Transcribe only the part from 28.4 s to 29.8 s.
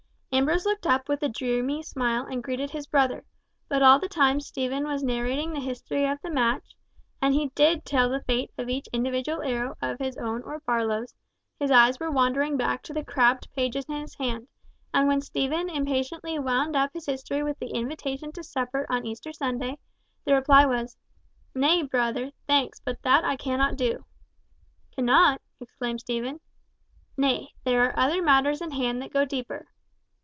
in hand that go deeper."